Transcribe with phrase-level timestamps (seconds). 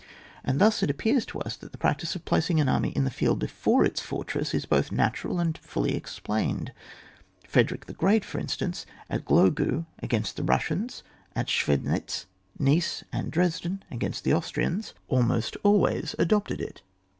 [0.43, 3.11] And thus it appears to us that the practice of placing an army in the
[3.11, 6.73] field before its fortress, is both natural and fully explained.
[7.47, 11.03] Frederick the Great, for instance, at Glogau, against the Bussians,
[11.35, 12.25] at Schwednitz,
[12.59, 15.75] Neiss, and Dresden, against the Austrians, almost 196 ON WAR.
[15.75, 15.93] [book VI.
[15.93, 16.81] always adopted it.